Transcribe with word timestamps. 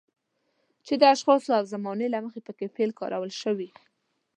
چې 0.85 0.93
د 0.97 1.03
اشخاصو 1.13 1.49
او 1.59 1.63
زمانې 1.73 2.07
له 2.13 2.19
مخې 2.25 2.39
پکې 2.47 2.67
فعل 2.75 2.91
کارول 2.99 3.31
شوی 3.41 3.55
وي. 3.59 3.69